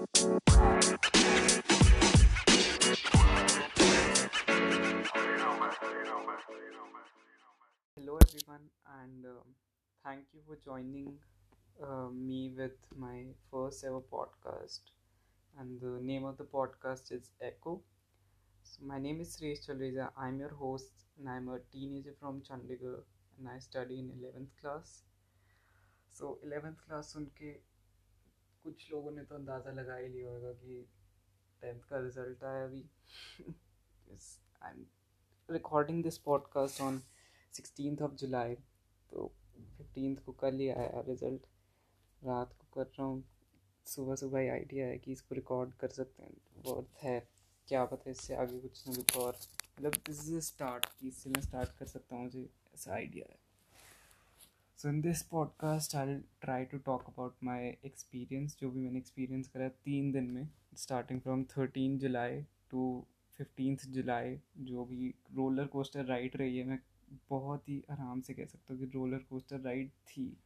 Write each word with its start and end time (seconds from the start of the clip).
everyone, 8.22 8.70
and 9.02 9.26
um, 9.26 9.54
thank 10.02 10.24
you 10.32 10.40
for 10.46 10.56
joining 10.64 11.18
uh, 11.82 12.08
me 12.10 12.52
with 12.56 12.72
my 12.96 13.24
first 13.50 13.84
ever 13.84 14.00
podcast. 14.00 14.80
And 15.58 15.78
the 15.80 16.00
name 16.02 16.24
of 16.24 16.36
the 16.38 16.44
podcast 16.44 17.12
is 17.12 17.30
Echo. 17.40 17.82
So, 18.64 18.84
my 18.86 18.98
name 18.98 19.20
is 19.20 19.36
Sresh 19.36 19.66
Chalreja. 19.68 20.10
I'm 20.16 20.40
your 20.40 20.54
host, 20.54 20.92
and 21.18 21.28
I'm 21.28 21.48
a 21.48 21.58
teenager 21.70 22.14
from 22.18 22.40
Chandigarh, 22.40 23.02
and 23.38 23.48
I 23.54 23.58
study 23.58 23.98
in 23.98 24.10
11th 24.20 24.50
class. 24.60 25.02
So, 26.10 26.38
11th 26.46 26.78
class 26.88 27.12
सुन 27.12 27.24
के 27.24 27.69
कुछ 28.65 28.91
लोगों 28.91 29.11
ने 29.11 29.23
तो 29.23 29.35
अंदाज़ा 29.35 29.71
लगा 29.71 29.95
ही 29.95 30.07
लिया 30.07 30.29
होगा 30.29 30.51
कि 30.53 30.85
टेंथ 31.61 31.79
का 31.89 31.99
रिज़ल्ट 31.99 32.43
आया 32.43 32.63
अभी। 32.65 32.83
I 34.63 34.71
am 34.71 34.85
recording 35.49 36.03
this 36.03 36.17
podcast 36.17 36.81
on 36.81 37.01
sixteen 37.53 37.97
of 38.03 38.15
July 38.15 38.55
तो 39.09 39.27
फिफ्टीन 39.77 40.15
को 40.15 40.31
कल 40.31 40.59
ही 40.59 40.67
आया 40.69 41.03
रिज़ल्ट 41.07 41.45
रात 42.21 42.53
को 42.53 42.67
कर 42.73 42.89
रहा 42.89 43.07
हूँ। 43.07 43.23
सुबह 43.85 44.15
सुबह 44.15 44.39
ही 44.39 44.47
आइडिया 44.49 44.85
है 44.87 44.97
कि 44.97 45.11
इसको 45.11 45.35
रिकॉर्ड 45.35 45.73
कर 45.73 45.89
सकते 45.89 46.23
हैं। 46.23 46.31
वर्थ 46.65 47.03
है। 47.03 47.19
क्या 47.67 47.83
पता 47.85 48.03
है 48.05 48.11
इससे 48.11 48.35
आगे 48.35 48.59
कुछ 48.59 48.87
ना 48.87 48.93
कुछ 48.95 49.17
और। 49.17 49.37
मतलब 49.77 49.93
दिस 50.07 50.19
इज़ 50.19 50.39
स्टार्ट 50.45 50.85
इससे 51.03 51.29
मैं 51.29 51.41
स्टार्ट 51.41 51.77
कर 51.79 51.85
सकता 51.85 52.15
हूँ 52.15 52.23
मुझे 52.23 52.49
ऐसा 52.73 52.93
आइडिया 52.93 53.25
है। 53.31 53.39
So 54.81 54.89
in 54.89 55.01
this 55.01 55.21
podcast 55.21 55.95
I 55.95 56.15
try 56.15 56.65
to 56.65 56.77
talk 56.77 57.03
about 57.07 57.35
my 57.43 57.65
experience 57.85 58.57
जो 58.59 58.71
भी 58.71 58.79
मैंने 58.79 58.97
एक्सपीरियंस 58.97 59.47
करा 59.47 59.69
तीन 59.69 60.11
दिन 60.11 60.23
में 60.23 60.49
starting 60.75 61.21
from 61.21 61.43
thirteen 61.43 61.97
July 61.97 62.41
to 62.41 63.05
fifteen 63.37 63.77
July 63.87 64.39
जो 64.57 64.85
भी 64.85 65.15
रोलर 65.33 65.65
कोस्टर 65.65 66.05
राइड 66.05 66.35
रही 66.35 66.57
है, 66.57 66.63
मैं 66.63 66.79
बहुत 67.29 67.69
ही 67.69 67.83
आराम 67.89 68.21
से 68.21 68.33
कह 68.33 68.45
सकता 68.45 68.73
हूँ 68.73 68.81
कि 68.81 68.87
रोलर 68.87 69.17
कोस्टर 69.17 69.59
राइड 69.59 69.89
थी। 69.89 70.37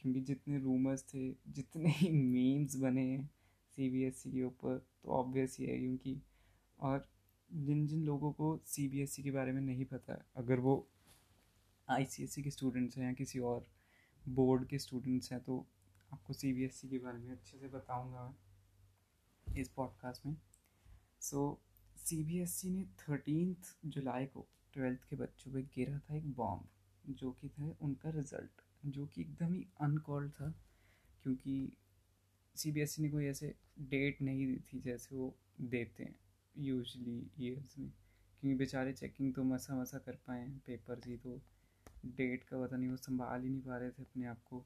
क्योंकि 0.00 0.20
जितने 0.20 0.58
रूमर्स 0.58 1.02
थे, 1.02 1.30
जितने 1.48 1.88
ही 1.88 2.10
मीम्स 2.10 2.76
बने 2.76 3.02
हैं 3.02 3.30
सी 3.76 3.90
बी 3.90 4.02
एस 4.02 4.26
ई 4.26 4.32
के 4.32 4.44
ऊपर 4.44 4.78
तो 4.78 5.08
ऑब्वियस 5.08 5.56
ही 5.58 5.66
है 5.66 5.78
क्योंकि 5.78 6.22
और 6.80 7.08
जिन 7.54 7.86
जिन 7.86 8.04
लोगों 8.04 8.32
को 8.32 8.60
सी 8.66 8.88
बी 8.88 9.00
एस 9.00 9.20
ई 9.20 9.22
के 9.22 9.30
बारे 9.30 9.52
में 9.52 9.60
नहीं 9.60 9.84
पता, 9.84 10.24
अगर 10.36 10.58
वो 10.58 10.88
आई 11.90 12.04
के 12.42 12.50
स्टूडेंट्स 12.50 12.96
हैं 12.98 13.04
या 13.04 13.12
किसी 13.12 13.38
और 13.38 13.66
बोर्ड 14.28 14.66
के 14.68 14.78
स्टूडेंट्स 14.78 15.32
हैं 15.32 15.40
तो 15.40 15.66
आपको 16.12 16.32
सी 16.32 16.52
बी 16.52 16.64
एस 16.64 16.80
ई 16.84 16.88
के 16.88 16.98
बारे 16.98 17.18
में 17.18 17.30
अच्छे 17.32 17.58
से 17.58 17.68
बताऊँगा 17.68 18.34
मैं 19.46 19.60
इस 19.60 19.68
पॉडकास्ट 19.68 20.26
में। 20.26 20.36
सो 21.20 21.60
सी 21.96 22.22
बी 22.24 22.38
एस 22.38 22.64
ई 22.66 22.70
ने 22.70 22.84
थर्टीनथ 22.84 23.74
जुलाई 23.86 24.26
को 24.26 24.46
ट्वेल्थ 24.72 25.08
के 25.10 25.16
बच्चों 25.16 25.52
पे 25.52 25.62
गिरा 25.62 25.98
था 25.98 26.16
एक 26.16 26.32
बॉम्ब 26.34 27.14
जो 27.14 27.30
कि 27.32 27.48
था 27.48 27.76
उनका 27.80 28.10
रिज़ल्ट 28.10 28.62
जो 28.86 29.06
कि 29.06 29.20
एकदम 29.20 29.52
ही 29.54 29.66
अनकॉल्ड 29.80 30.32
था, 30.32 30.50
क्योंकि 31.22 31.72
सी 32.56 32.72
बी 32.72 32.80
एस 32.80 32.98
ई 33.00 33.02
ने 33.02 33.08
कोई 33.08 33.26
ऐसे 33.26 33.54
डेट 33.80 34.22
नहीं 34.22 34.46
दी 34.46 34.56
थी 34.56 34.80
जैसे 34.80 35.16
वो 35.16 35.34
देते 35.60 36.04
हैं 36.04 36.14
यूजली 36.58 37.30
ईयर्स 37.40 37.78
में, 37.78 37.90
क्योंकि 38.40 38.58
बेचारे 38.58 38.92
चेकिंग 38.92 39.34
तो 39.34 39.44
मसा 39.44 39.80
मसा 39.80 39.98
कर 39.98 40.18
पाए 40.26 40.48
पेपर 40.66 41.00
ही 41.06 41.16
तो 41.16 41.40
डेट 42.06 42.44
का 42.44 42.60
पता 42.60 42.76
नहीं, 42.76 42.88
वो 42.88 42.96
संभाल 42.98 43.42
ही 43.42 43.48
नहीं 43.50 43.62
पा 43.62 43.76
रहे 43.76 43.90
थे 43.90 44.02
अपने 44.02 44.26
आप 44.26 44.42
को। 44.44 44.64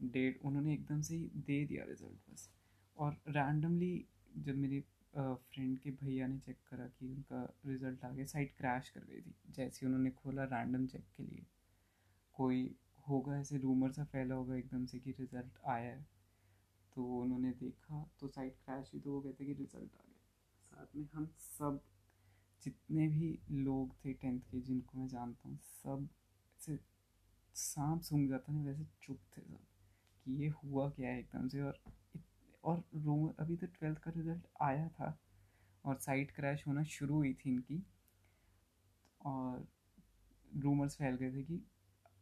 डेट 0.00 0.40
उन्होंने 0.42 0.72
एकदम 0.74 1.00
से 1.00 1.14
ही 1.14 1.30
दे 1.36 1.64
दिया 1.66 1.84
रिज़ल्ट 1.84 2.30
बस। 2.30 2.48
और 2.96 3.16
रैंडमली 3.28 4.04
जब 4.38 4.56
मेरे 4.56 4.80
फ्रेंड 5.14 5.78
के 5.78 5.90
भैया 5.92 6.26
ने 6.26 6.38
चेक 6.38 6.56
करा 6.70 6.86
कि 6.88 7.06
उनका 7.06 7.42
रिज़ल्ट 7.66 8.04
आ 8.04 8.10
गया 8.10 8.24
साइट 8.26 8.52
क्रैश 8.58 8.88
कर 8.88 9.00
गई 9.02 9.20
थी, 9.20 9.34
जैसे 9.48 9.86
उन्होंने 9.86 10.10
खोला 10.12 10.44
रैंडम 10.46 10.86
चेक 10.86 11.04
के 11.16 11.22
लिए। 11.22 11.46
कोई 12.36 12.74
होगा 13.08 13.38
ऐसे 13.38 13.58
रूमर 13.58 13.92
सा 13.92 14.04
फैला 14.04 14.34
होगा 14.34 14.54
एकदम 14.56 14.84
से 14.86 14.98
कि 14.98 15.10
रिज़ल्ट 15.10 15.58
आया 15.66 15.90
है। 15.90 16.06
तो 16.96 17.04
उन्होंने 17.16 17.50
देखा 17.52 18.04
तो 18.20 18.28
साइट 18.28 18.56
क्रैश 18.56 18.90
हुई 18.92 19.00
तो 19.00 19.12
वो 19.12 19.20
कहते 19.20 19.44
कि 19.44 19.52
रिज़ल्ट 19.52 19.94
आ 19.94 20.04
गया। 20.06 20.20
साथ 20.62 20.96
में 20.96 21.06
हम 21.14 21.26
सब 21.38 21.80
जितने 22.62 23.06
भी 23.08 23.38
लोग 23.50 23.94
थे 23.96 24.12
टेंथ 24.12 24.40
के, 24.40 24.60
जिनको 24.60 24.98
मैं 24.98 25.06
जानता 25.08 25.48
हूँ, 25.48 25.58
सब 25.58 26.08
ऐसे 26.60 26.78
सांप 27.54 28.00
सूंघ 28.02 28.28
जाता 28.28 28.52
नहीं 28.52 28.64
वैसे 28.64 28.84
चुप 29.02 29.18
थे 29.36 29.42
सब 29.42 29.60
कि 30.24 30.32
ये 30.42 30.48
हुआ 30.48 30.88
क्या 30.90 31.10
है 31.10 31.18
एकदम 31.18 31.48
से 31.48 31.62
और 31.62 31.78
और 32.64 32.82
रूमर 32.94 33.34
अभी 33.40 33.56
तो 33.56 33.66
ट्वेल्थ 33.66 33.98
का 33.98 34.10
रिज़ल्ट 34.10 34.46
आया 34.62 34.88
था 34.88 35.18
और 35.84 35.96
साइट 35.98 36.30
क्रैश 36.30 36.66
होना 36.66 36.82
शुरू 36.84 37.14
हुई 37.14 37.32
थी 37.34 37.50
इनकी 37.50 37.82
और 39.20 39.66
रूमर्स 40.56 40.96
फैल 40.96 41.16
गए 41.16 41.32
थे 41.32 41.42
कि 41.42 41.60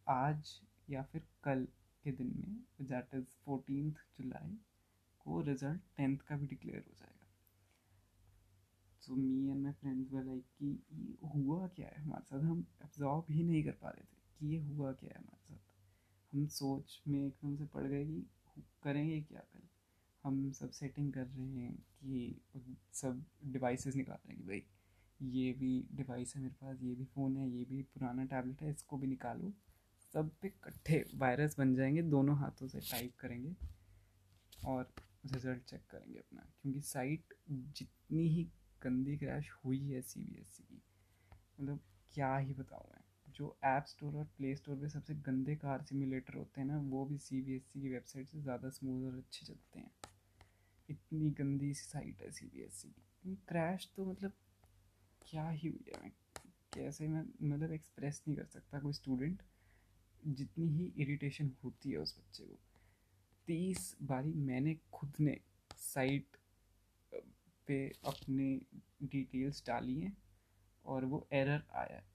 आज 0.09 0.61
या 0.91 1.03
फिर 1.03 1.27
कल 1.45 1.67
के 2.05 2.13
दिन 2.13 2.33
में 2.37 2.89
दैट 2.89 3.15
इज़ 3.15 3.25
फोर्टीन 3.45 3.91
जुलाई 4.19 4.57
को 5.25 5.41
रिज़ल्ट 5.41 5.81
टेंथ 5.97 6.19
का 6.19 6.37
भी 6.37 6.47
डिक्लेयर 6.47 6.85
हो 6.89 6.95
जाएगा। 6.95 7.27
So 9.01 9.15
me 9.15 9.49
and 9.51 9.63
my 9.63 9.73
friends 9.73 10.13
were 10.13 10.25
like 10.25 10.45
कि 10.59 11.19
हुआ 11.35 11.67
क्या 11.69 11.89
है? 11.89 12.03
हमारे 12.03 12.25
साथ 12.25 12.41
हम 12.41 12.67
एब्जॉर्ब 12.85 13.25
ही 13.31 13.43
नहीं 13.43 13.65
कर 13.65 13.79
पा 13.83 13.89
रहे 13.89 14.05
थे। 14.05 14.17
कि 14.39 14.47
ये 14.47 14.59
हुआ 14.59 14.93
क्या 14.93 15.11
है 15.11 15.19
हमारे 15.19 15.55
साथ 15.55 16.37
हम 16.37 16.47
सोच 16.47 17.03
में 17.09 17.27
एकदम 17.27 17.57
से 17.57 17.67
पड़ 17.67 17.87
गए 17.87 18.05
कि 18.05 18.27
करेंगे 18.83 19.21
क्या 19.21 19.41
कल? 19.41 19.61
हम 20.25 20.53
सब 20.53 20.71
सेटिंग 20.71 21.13
कर 21.13 21.27
रहे 21.27 21.47
हैं 21.47 21.75
कि 21.77 22.41
सब 22.93 23.25
डिवाइसेस 23.45 23.95
निकाल 23.95 24.17
रहे 24.17 24.33
हैं 24.33 24.43
कि 24.43 24.49
भाई, 24.49 24.63
ये 25.23 25.53
भी 25.53 25.89
डिवाइस 25.93 26.37
है 26.37 26.43
मेरे 26.43 26.55
पास, 26.55 26.83
ये 26.83 26.95
भी 26.95 27.05
फ़ोन 27.05 27.37
है, 27.37 27.51
ये 27.51 27.65
भी 27.65 27.83
पुराना 27.83 28.25
टैबलेट 28.25 28.63
है, 28.63 28.71
इसको 28.71 28.99
भी 28.99 29.07
निकालो। 29.07 29.53
सब 30.13 30.31
पे 30.41 30.49
इकट्ठे 30.49 31.05
वायरस 31.15 31.59
बन 31.59 31.75
जाएँगे, 31.75 32.03
दोनों 32.03 32.37
हाथों 32.37 32.69
से 32.69 32.81
टाइप 32.81 33.13
करेंगे 33.19 33.57
और 34.67 34.93
रिज़ल्ट 35.27 35.63
चेक 35.63 35.83
करेंगे 35.91 36.19
अपना। 36.19 36.41
क्योंकि 36.63 36.81
साइट 36.81 37.35
जितनी 37.51 38.29
ही 38.29 38.45
गंदी 38.83 39.17
क्रैश 39.17 39.51
हुई 39.65 39.91
है 39.91 40.03
सी 40.03 40.21
बी 40.21 40.41
एस 40.41 40.59
ई 40.61 40.65
की 40.65 40.83
मतलब 41.61 41.81
क्या 42.15 42.37
ही 42.37 42.55
बताऊँ 42.55 42.91
मैं। 42.93 43.08
जो 43.39 43.57
ऐप 43.65 43.85
स्टोर 43.87 44.17
और 44.17 44.25
प्ले 44.37 44.55
स्टोर 44.57 44.77
पे 44.77 44.89
सबसे 44.89 45.15
गंदे 45.27 45.55
कार 45.57 45.83
सिमुलेटर 45.83 46.37
होते 46.37 46.61
हैं 46.61 46.69
ना, 46.69 46.79
वो 46.81 47.05
भी 47.07 47.19
सी 47.19 47.41
बी 47.43 47.55
एस 47.57 47.63
ई 47.77 47.81
की 47.81 47.89
वेबसाइट 47.89 48.29
से 48.29 48.41
ज़्यादा 48.41 48.69
स्मूथ 48.71 49.05
और 49.07 49.19
अच्छे 49.19 49.47
चलते 49.47 49.79
हैं। 49.79 49.91
इतनी 50.89 51.31
गंदी 51.39 51.73
सी 51.75 51.85
साइट 51.85 52.23
है 52.23 52.31
सी 52.31 52.47
बी 52.47 52.63
एस 52.63 52.83
ई 52.87 52.91
की। 52.91 53.35
क्रैश 53.49 53.91
तो 53.97 54.05
मतलब 54.05 54.33
क्या 55.23 55.49
ही 55.51 55.69
हुई 55.69 55.93
है 55.97 56.13
कैसे 56.75 57.09
मैं 57.09 57.23
मतलब 57.43 57.73
एक्सप्रेस 57.73 58.23
नहीं 58.27 58.37
कर 58.37 58.45
सकता 58.47 58.81
कोई 58.81 58.93
स्टूडेंट 58.93 59.43
जितनी 60.23 60.67
ही 60.69 60.93
इरिटेशन 60.99 61.53
होती 61.65 61.91
है 61.91 61.99
उस 61.99 62.17
बच्चे 62.19 62.45
को। 62.45 62.59
तीस 63.49 63.97
बारी 64.03 64.33
मैंने 64.35 64.77
खुद 64.93 65.13
ने 65.21 65.39
साइट 65.79 66.37
पे 67.69 67.81
अपने 68.07 68.53
डिटेल्स 69.05 69.63
डाली 69.67 70.01
हैं 70.01 70.17
और 70.85 71.05
वो 71.05 71.27
एरर 71.33 71.63
आया 71.75 71.97
है। 71.97 72.08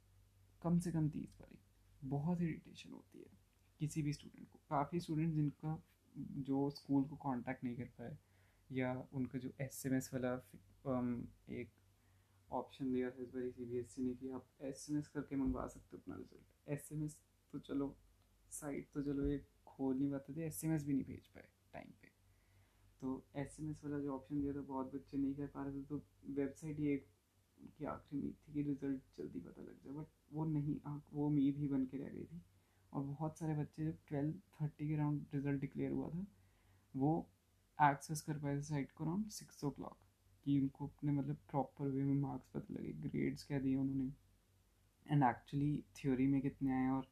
कम 0.63 0.79
से 0.79 0.91
कम 0.91 1.09
तीस 1.09 1.35
बारी। 1.39 1.59
बहुत 2.09 2.41
इरीटेशन 2.41 2.91
होती 2.91 3.19
है 3.19 3.31
किसी 3.79 4.01
भी 4.01 4.13
स्टूडेंट 4.13 4.47
को। 4.49 4.59
काफ़ी 4.69 4.99
स्टूडेंट 4.99 5.33
जिनका 5.33 5.81
जो 6.41 6.69
स्कूल 6.71 7.03
को 7.03 7.15
कांटेक्ट 7.23 7.63
नहीं 7.63 7.75
कर 7.75 7.89
पाए 7.97 8.17
या 8.69 8.91
उनका 9.13 9.39
जो 9.39 9.51
एस 9.61 9.85
एम 9.85 9.95
एस 9.95 10.09
वाला 10.13 10.33
एक 11.53 11.71
ऑप्शन 12.49 12.91
दिया 12.93 13.09
था 13.09 13.23
इस 13.23 13.29
बार 13.29 13.49
सी 13.51 13.65
बी 13.65 13.77
एस 13.77 13.95
ई 13.99 14.03
ने 14.03 14.13
कि 14.15 14.29
आप 14.29 14.45
एस 14.63 14.87
एम 14.91 14.97
एस 14.97 15.07
करके 15.07 15.35
मंगवा 15.35 15.67
सकते 15.67 15.95
हो 15.95 16.01
अपना 16.01 16.15
रिज़ल्ट 16.15 16.69
एस 16.69 16.89
एम 16.93 17.03
एस 17.05 17.17
तो 17.53 17.59
चलो 17.59 17.95
साइट 18.51 18.89
तो 18.93 19.01
चलो 19.03 19.27
ये 19.27 19.37
खोल 19.65 19.95
नहीं 19.97 20.11
पाते 20.11 20.35
थे 20.35 20.45
एस 20.45 20.63
एम 20.63 20.73
एस 20.73 20.83
भी 20.85 20.93
नहीं 20.93 21.05
भेज 21.05 21.27
पाए 21.27 21.47
टाइम 21.73 21.91
पे। 22.01 22.11
तो 23.01 23.23
एस 23.35 23.57
एम 23.59 23.69
एस 23.69 23.83
वाला 23.83 23.99
जो 23.99 24.13
ऑप्शन 24.15 24.41
दिया 24.41 24.53
था, 24.53 24.61
बहुत 24.61 24.93
बच्चे 24.95 25.17
नहीं 25.17 25.33
कर 25.35 25.47
पा 25.47 25.63
रहे 25.63 25.73
थे 25.73 25.83
तो 25.85 26.01
वेबसाइट 26.33 26.79
ये 26.79 26.95
की 27.77 27.85
आखिरी 27.85 28.19
उम्मीद 28.19 28.35
थी 28.47 28.53
कि 28.53 28.63
रिज़ल्ट 28.63 29.17
जल्दी 29.17 29.39
पता 29.39 29.61
लग 29.61 29.83
जाए 29.83 29.93
बट 29.93 30.07
वो 30.33 30.45
नहीं 30.45 30.75
वो 31.13 31.27
उम्मीद 31.27 31.57
ही 31.57 31.67
बन 31.67 31.85
के 31.85 31.97
रह 31.97 32.09
गई 32.09 32.25
थी। 32.25 32.41
और 32.93 33.03
बहुत 33.03 33.37
सारे 33.39 33.53
बच्चे 33.55 33.85
जब 33.85 33.97
ट्वेल्व 34.07 34.33
थर्टी 34.61 34.87
के 34.87 34.95
राउंड 34.95 35.25
रिज़ल्ट 35.33 35.61
डिक्लेयर 35.61 35.91
हुआ 35.91 36.09
था, 36.09 36.25
वो 36.93 37.29
एक्सेस 37.77 38.21
कर 38.21 38.37
पाए 38.39 38.57
थे 38.57 38.61
साइट 38.61 38.91
को 38.91 39.03
अराउंड 39.03 39.29
सिक्स 39.31 39.63
ओ 39.63 39.69
क्लॉक 39.69 39.97
कि 40.45 40.59
उनको 40.61 40.87
अपने 40.87 41.11
मतलब 41.11 41.37
प्रॉपर 41.49 41.87
वे 41.87 42.03
में 42.03 42.15
मार्क्स 42.15 42.49
पता 42.53 42.73
लगे 42.73 42.91
ग्रेड्स 43.09 43.43
क्या 43.43 43.59
दिए 43.59 43.75
उन्होंने। 43.75 44.11
एंड 45.05 45.23
एक्चुअली 45.23 45.83
थ्योरी 45.95 46.27
में 46.27 46.41
कितने 46.41 46.71
आए 46.71 46.89
और 46.89 47.07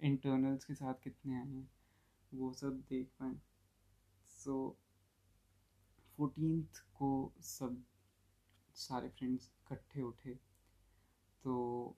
इंटरनल्स 0.00 0.64
के 0.64 0.74
साथ 0.74 0.94
कितने 1.04 1.34
आए 1.34 1.46
हैं, 1.46 1.70
वो 2.32 2.52
सब 2.52 2.80
देख 2.88 3.08
पाए। 3.20 3.34
सो 4.26 4.76
फोर्टीन 6.18 6.62
को 6.94 7.10
सब 7.40 7.82
सारे 8.78 9.08
फ्रेंड्स 9.08 9.48
इकट्ठे 9.48 10.02
उठे। 10.02 10.34
तो 11.44 11.96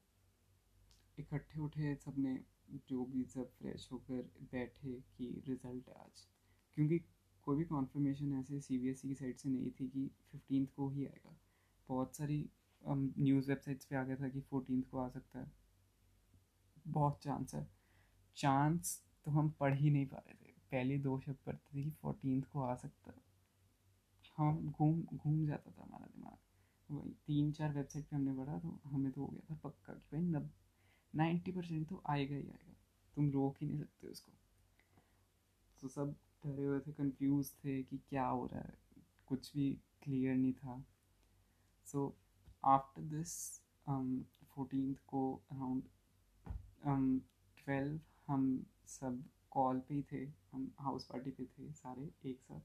इकट्ठे 1.19 1.61
उठे 1.61 1.97
सबने 1.97 2.45
जो 2.89 3.05
भी 3.05 3.25
सब 3.25 3.51
फ्रेश 3.51 3.89
होकर 3.93 4.23
बैठे 4.53 4.93
कि 4.93 5.43
रिज़ल्ट 5.47 5.89
आज। 5.89 6.29
क्योंकि 6.75 6.99
कोई 7.43 7.57
भी 7.57 7.65
कॉन्फर्मेशन 7.65 8.33
ऐसे 8.33 8.61
सी 8.61 8.79
बी 8.79 8.89
एस 8.89 9.05
ई 9.05 9.09
की 9.09 9.15
साइड 9.15 9.37
से 9.37 9.49
नहीं 9.49 9.71
थी 9.71 9.89
कि 9.89 10.11
फिफ्टीन 10.33 10.67
को 10.67 10.89
ही 10.89 11.07
आएगा। 11.07 11.37
बहुत 11.89 12.17
सारी 12.17 12.51
न्यूज़ 12.89 13.49
वेबसाइट्स 13.49 13.85
पे 13.85 13.97
आ 13.97 14.05
गया 14.05 14.17
था 14.17 14.29
कि 14.29 14.41
फोर्टीन 14.41 14.83
को 14.83 14.99
आ 14.99 15.09
सकता 15.09 15.41
है। 15.41 15.53
बहुत 16.89 17.21
चांस 17.23 17.55
है। 17.55 17.71
चांस 18.37 19.05
तो 19.25 19.31
हम 19.31 19.51
पढ़ 19.51 19.75
ही 19.75 19.91
नहीं 19.91 20.07
पा 20.07 20.17
रहे 20.17 20.35
थे। 20.35 20.53
पहले 20.71 20.99
दो 20.99 21.21
शब्द 21.21 21.37
पढ़ते 21.47 21.79
थे 21.79 21.83
कि 21.85 21.91
फोर्टीन 21.91 22.41
को 22.41 22.63
आ 22.63 22.75
सकता। 22.75 23.13
है 23.13 23.23
हम 24.37 24.71
घूम 24.71 25.03
घूम 25.03 25.47
जाता 25.47 25.71
था 25.71 25.83
हमारा 25.83 26.20
वही 26.91 27.11
तीन 27.27 27.53
चार 27.53 27.73
वेबसाइट 27.73 28.07
पे 28.07 28.17
हमने 28.17 28.33
पढ़ा 28.35 28.59
तो 28.59 28.81
हमें 28.87 29.11
तो 29.13 29.21
हो 29.21 29.27
गया 29.27 29.47
था 29.51 29.59
पक्का 29.65 29.93
कि 29.93 30.17
भाई 30.17 30.23
नब 30.23 30.51
नाइन्टी 31.15 31.53
परसेंट 31.53 31.89
तो 31.89 32.03
आएगा 32.07 32.35
ही 32.35 32.43
आएगा। 32.43 32.75
तुम 33.17 33.31
रोक 33.31 33.57
ही 33.61 33.67
नहीं 33.67 33.79
सकते 33.79 34.09
उसको। 34.09 34.33
तो 35.81 35.89
सब 35.89 36.15
डरे 36.45 36.65
हुए 36.65 36.81
थे 36.81 36.93
कंफ्यूज 36.93 37.53
थे 37.55 37.83
कि 37.83 37.99
क्या 38.09 38.27
हो 38.27 38.47
रहा 38.47 38.61
है। 38.61 38.75
कुछ 39.27 39.53
भी 39.55 39.71
क्लियर 40.03 40.37
नहीं 40.37 40.53
था। 40.53 40.85
सो 41.87 42.15
आफ्टर 42.65 43.03
दिस 43.03 43.33
फोर्टीन 43.87 44.95
को 45.07 45.23
अराउंड 45.53 45.83
ट्वेल्व 47.59 47.95
um, 47.95 48.01
हम 48.27 48.67
सब 48.87 49.23
कॉल 49.51 49.79
पे 49.79 49.95
ही 49.95 50.03
थे। 50.13 50.25
हम 50.53 50.71
हाउस 50.81 51.07
पार्टी 51.07 51.31
पे 51.31 51.45
थे 51.45 51.73
सारे 51.73 52.11
एक 52.31 52.41
साथ। 52.41 52.61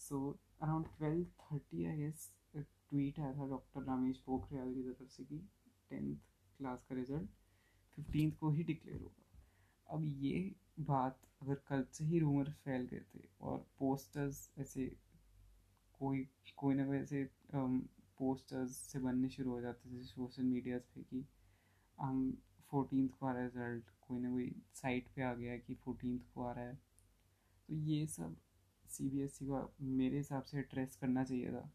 So 0.00 0.18
around 0.62 0.86
twelve 0.96 1.24
thirty 1.42 1.84
I 1.84 1.96
guess 1.96 2.30
tweet 2.90 3.18
आया 3.20 3.32
था 3.32 3.46
डॉक्टर 3.48 3.82
रामेश 3.84 4.18
पोखरियाल 4.26 4.72
की 4.74 4.82
तरफ़ 4.82 5.08
से 5.12 5.24
कि 5.24 5.38
टेंथ 5.90 6.16
क्लास 6.60 6.84
का 6.88 6.94
रिज़ल्ट 6.94 7.28
फिफ्टीन 7.98 8.30
को 8.40 8.50
ही 8.50 8.62
डिक्लेयर 8.64 9.00
होगा। 9.00 9.24
अब 9.86 10.04
ये 10.22 10.54
बात 10.88 11.20
अगर 11.42 11.54
कल 11.68 11.84
से 11.92 12.04
ही 12.04 12.18
रूमर 12.18 12.50
फैल 12.64 12.86
गए 12.86 13.00
थे 13.14 13.28
और 13.40 13.58
पोस्टर्स 13.78 14.48
ऐसे 14.58 14.86
कोई 16.00 16.26
कोई 16.56 16.74
ना 16.74 16.86
कोई 16.86 16.96
ऐसे 16.98 17.24
पोस्टर्स 17.54 18.76
से 18.92 18.98
बनने 18.98 19.28
शुरू 19.28 19.50
हो 19.50 19.60
जाते 19.60 19.90
थे 19.90 20.02
सोशल 20.04 20.42
मीडियाज 20.42 20.80
पे 20.94 21.02
कि, 21.02 21.24
हम 21.98 22.36
फोर्टीन 22.70 23.06
को 23.08 23.26
आ 23.26 23.32
रहा 23.32 23.42
है 23.42 23.48
रिज़ल्ट 23.48 23.90
कोई 24.00 24.20
ना 24.20 24.30
कोई 24.30 24.50
साइट 24.74 25.08
पे 25.16 25.22
आ 25.22 25.32
गया 25.34 25.56
कि 25.58 25.74
फोर्टीन 25.74 26.18
को 26.34 26.42
आ 26.42 26.52
रहा 26.52 26.64
है। 26.64 26.74
तो 27.68 27.74
ये 27.74 28.06
सब 28.06 28.36
सी 28.86 29.08
बी 29.10 29.20
एस 29.22 29.38
ई 29.42 29.46
को 29.46 29.68
मेरे 29.80 30.16
हिसाब 30.16 30.42
से 30.42 30.58
एड्रेस 30.58 30.96
करना 30.96 31.24
चाहिए 31.24 31.50
था। 31.52 31.70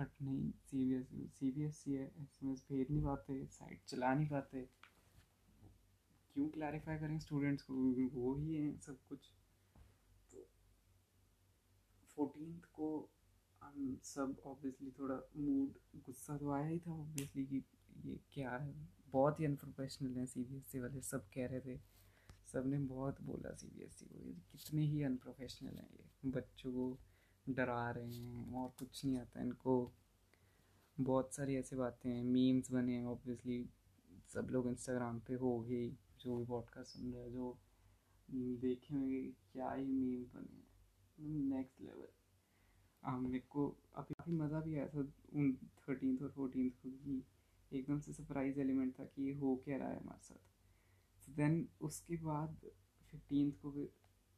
बट 0.00 0.22
नहीं 0.22 0.50
C 0.66 0.84
B 0.84 0.94
S 0.94 1.08
C 1.38 1.50
B 1.52 1.64
S 1.64 1.84
E 1.88 1.92
है 1.92 2.04
एस 2.22 2.38
एम 2.42 2.52
एस 2.52 2.64
भेज 2.68 2.90
नहीं 2.90 3.02
पाते, 3.02 3.44
साइट 3.46 3.80
चला 3.88 4.14
नहीं 4.14 4.28
पाते। 4.28 4.68
क्यों 6.36 6.48
क्लैरिफाई 6.48 6.98
करें 6.98 7.18
स्टूडेंट्स 7.18 7.62
को? 7.62 7.74
वो 8.14 8.34
ही 8.34 8.54
है 8.54 8.76
सब 8.80 8.98
कुछ। 9.08 9.30
तो 10.30 10.46
फोर्टीन 12.16 12.60
को 12.72 12.88
हम 13.62 13.98
सब 14.04 14.36
ऑब्वियसली 14.46 14.90
थोड़ा 14.90 15.14
मूड 15.36 16.02
गुस्सा 16.04 16.36
तो 16.38 16.50
आया 16.50 16.66
ही 16.66 16.78
था 16.78 16.92
ऑब्वियसली 16.92 17.44
कि 17.46 17.62
ये 18.06 18.18
क्या 18.32 18.50
है? 18.50 18.74
बहुत 19.12 19.40
ही 19.40 19.44
अनप्रोफेशनल 19.44 20.16
है 20.18 20.26
सी 20.26 20.44
बी 20.44 20.56
एस 20.56 20.74
ई 20.76 20.80
वाले, 20.80 21.00
सब 21.02 21.28
कह 21.34 21.46
रहे 21.46 21.60
थे। 21.60 21.78
सबने 22.52 22.78
बहुत 22.86 23.20
बोला 23.22 23.54
सी 23.54 23.68
बी 23.68 23.84
एस 23.84 24.02
ई 24.02 24.06
को 24.06 24.32
कितने 24.52 24.82
ही 24.82 25.02
अनप्रोफेशनल 25.02 25.78
हैं 25.78 25.88
ये, 25.90 26.30
बच्चों 26.30 26.72
को 26.72 26.86
डरा 27.46 27.90
रहे 27.90 28.14
हैं 28.14 28.54
और 28.54 28.72
कुछ 28.78 29.04
नहीं 29.04 29.18
आता। 29.18 29.40
इनको 29.40 29.92
बहुत 30.98 31.34
सारी 31.34 31.56
ऐसी 31.56 31.76
बातें 31.76 32.10
हैं 32.10 32.22
मीम्स 32.24 32.70
बने 32.72 32.96
हैं 32.96 33.04
ऑब्वियसली 33.06 33.64
सब 34.28 34.48
लोग 34.50 34.68
इंस्टाग्राम 34.68 35.18
पे 35.18 35.34
हो 35.34 35.58
गए, 35.60 35.88
जो 36.20 36.36
भी 36.38 36.44
पॉडकास्ट 36.46 36.90
सुन 36.90 37.12
रहे 37.12 37.22
हैं, 37.22 37.32
जो 37.32 37.58
देखे 38.60 38.94
होंगे 38.94 39.22
क्या 39.52 39.72
ही 39.72 39.84
मीम 39.84 40.24
बने 40.34 41.56
नेक्स्ट 41.56 41.80
लेवल 41.80 42.08
मेरे 43.02 43.38
को 43.50 43.66
अभी 43.96 44.14
काफ़ी 44.14 44.32
मज़ा 44.32 44.60
भी 44.60 44.74
आया 44.74 44.88
था 44.88 45.00
उन 45.32 45.52
थर्टीन 45.80 46.18
और 46.22 46.30
फोर्टीन 46.30 46.68
को 46.68 46.90
कि 46.90 47.22
एकदम 47.72 48.00
से 48.00 48.12
सरप्राइज़ 48.12 48.60
एलिमेंट 48.60 48.98
था 48.98 49.04
कि 49.04 49.22
ये 49.22 49.32
हो 49.34 49.54
क्या 49.64 49.76
रहा 49.76 49.88
है 49.88 50.00
हमारे 50.00 50.20
साथ। 50.24 51.36
देन 51.36 51.68
उसके 51.80 52.16
बाद 52.16 52.56
फिफ्टीन 53.10 53.50
को 53.50 53.70
भी 53.70 53.88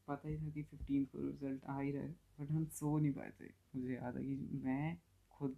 पता 0.08 0.28
ही 0.28 0.36
था 0.36 0.50
कि 0.50 0.62
फिफ्टीन 0.62 1.04
को 1.04 1.26
रिज़ल्ट 1.26 1.64
आ 1.64 1.78
ही 1.80 1.90
रहा 1.92 2.02
है 2.02 2.14
बट 2.40 2.50
हम 2.50 2.64
सो 2.66 2.98
नहीं 2.98 3.12
पाए 3.12 3.30
थे। 3.40 3.50
मुझे 3.76 3.94
याद 3.94 4.16
है 4.16 4.24
कि 4.24 4.60
मैं 4.64 4.96
खुद 5.30 5.56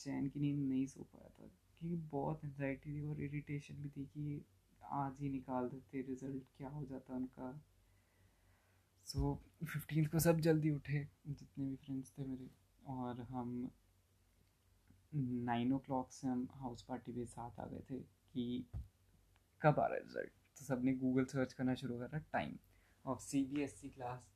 चैन 0.00 0.28
की 0.28 0.40
नींद 0.40 0.68
नहीं 0.68 0.86
सो 0.86 1.02
पाया 1.02 1.28
था 1.28 1.46
क्योंकि 1.80 1.96
बहुत 1.96 2.44
एनजाइटी 2.44 2.94
थी 2.94 3.04
और 3.06 3.20
इरिटेशन 3.20 3.74
भी 3.74 3.88
थी 3.88 4.04
कि 4.04 4.44
आज 4.82 5.20
ही 5.20 5.28
निकाल 5.28 5.68
देते 5.68 6.02
रिज़ल्ट 6.02 6.44
क्या 6.56 6.68
हो 6.68 6.84
जाता 6.84 7.14
उनका। 7.14 7.52
सो 9.06 9.42
so, 9.62 9.68
फिफ्टीन 9.68 10.06
को 10.06 10.18
सब 10.18 10.40
जल्दी 10.40 10.70
उठे 10.70 11.06
जितने 11.28 11.66
भी 11.66 11.76
फ्रेंड्स 11.76 12.12
थे 12.18 12.24
मेरे 12.24 12.50
और 12.86 13.20
हम 13.20 13.70
नाइन 15.14 15.72
ओ 15.72 15.78
क्लॉक 15.78 16.12
से 16.12 16.28
हम 16.28 16.48
हाउस 16.52 16.82
पार्टी 16.82 17.12
पे 17.12 17.24
साथ 17.26 17.60
आ 17.60 17.66
गए 17.66 17.82
थे 17.90 17.98
कि 18.32 18.64
कब 19.62 19.78
आ 19.80 19.86
रहा 19.86 19.94
है 19.94 20.02
रिज़ल्ट 20.02 20.32
तो 20.58 20.64
सबने 20.64 20.92
गूगल 20.94 21.24
सर्च 21.24 21.52
करना 21.52 21.74
शुरू 21.74 21.98
करा 21.98 22.18
time 22.32 22.56
of 23.08 23.20
C 23.22 23.44
B 23.52 23.62
S 23.62 23.80
E 23.84 23.88
class 23.90 24.26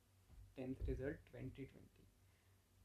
tenth 0.55 0.75
result 0.89 1.31
twenty 1.31 1.65
twenty 1.65 1.89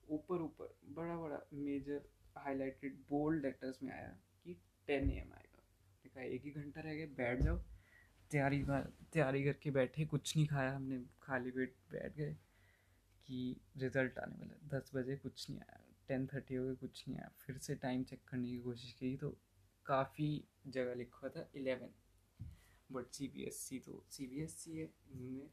ऊपर 0.08 0.42
ऊपर, 0.42 0.74
बड़ा 0.96 1.16
बड़ा 1.16 1.40
मेजर 1.54 2.08
हाईलाइटेड 2.36 2.96
बोल्ड 3.10 3.44
लेटर्स 3.44 3.82
में 3.82 3.92
आया 3.92 4.08
कि 4.44 4.54
टेन 4.86 5.10
ए 5.10 5.16
एम 5.20 5.32
आएगा। 5.32 5.62
कहा 6.04 6.24
एक 6.24 6.44
ही 6.44 6.50
घंटा 6.50 6.80
रह 6.80 6.94
गया, 6.94 7.06
बैठ 7.16 7.42
जाओ। 7.42 7.58
तैयारी 8.30 8.62
तैयारी 9.12 9.42
करके 9.44 9.70
बैठे, 9.70 10.04
कुछ 10.06 10.36
नहीं 10.36 10.46
खाया 10.46 10.74
हमने, 10.74 10.98
खाली 11.22 11.50
पेट 11.50 11.74
बैठ 11.92 12.16
गए 12.16 12.32
कि 13.26 13.56
रिज़ल्ट 13.76 14.18
आने 14.18 14.36
वाला 14.40 14.78
दस 14.78 14.90
बजे 14.94 15.16
कुछ 15.16 15.48
नहीं 15.50 15.60
आया 15.60 15.80
टेन 16.08 16.26
थर्टी 16.26 16.54
हो 16.54 16.64
गए, 16.66 16.74
कुछ 16.74 17.04
नहीं 17.08 17.18
आया। 17.18 17.30
फिर 17.46 17.58
से 17.58 17.74
टाइम 17.76 18.04
चेक 18.04 18.20
करने 18.28 18.48
की 18.48 18.58
कोशिश 18.60 18.92
की 19.00 19.16
तो 19.16 19.30
काफ़ी 19.86 20.30
जगह 20.66 20.94
लिखा 20.94 21.28
था 21.28 21.48
eleven 21.56 21.94
but 22.90 23.10
C 23.14 23.28
B 23.28 23.44
S 23.44 23.60
C 23.68 23.78
तो 23.80 24.02
सी 24.10 24.26
बी 24.26 24.42
एस 24.42 24.56
सी 24.58 24.78
है, 24.78 24.86
उन्होंने 25.12 25.46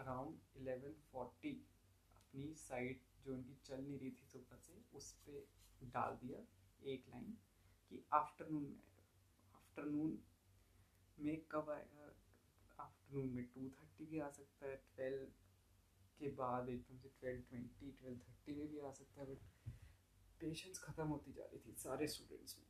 अराउंड 0.00 0.60
इलेवन 0.60 0.92
फोर्टी 1.12 1.52
अपनी 2.14 2.54
साइट 2.56 3.02
जो 3.24 3.34
उनकी 3.34 3.54
चल 3.64 3.80
नहीं 3.82 3.98
रही 3.98 4.10
थी 4.10 4.26
सुबह 4.26 4.56
से, 4.56 4.80
उस 4.96 5.12
पर 5.26 5.88
डाल 5.94 6.16
दिया 6.22 6.38
एक 6.92 7.08
लाइन 7.08 7.36
कि 7.90 8.02
आफ्टरनून 8.12 8.62
में 8.62 8.80
आफ्टरनून 9.54 10.18
में 11.18 11.36
कब 11.50 11.70
आएगा? 11.70 12.14
आफ्टरनून 12.78 13.28
में 13.34 13.44
टू 13.54 13.68
थर्टी 13.70 14.06
भी 14.06 14.18
आ 14.18 14.28
सकता 14.30 14.66
है 14.66 14.76
ट्वेल्व 14.96 15.24
के 16.20 16.28
बाद 16.34 16.68
एकदम 16.68 16.98
से 16.98 17.08
ट्वेल्व 17.20 17.42
ट्वेंटी 17.50 17.90
ट्वेल्व 17.92 18.18
थर्टी 18.18 18.54
में 18.54 18.68
भी 18.70 18.78
आ 18.80 18.90
सकता 18.92 19.20
है 19.20 19.26
बट 19.26 19.72
पेशेंस 20.40 20.78
ख़त्म 20.78 21.06
होती 21.08 21.32
जा 21.32 21.44
रही 21.44 21.60
थी 21.60 21.74
सारे 21.78 22.06
स्टूडेंट्स 22.08 22.56
में। 22.58 22.66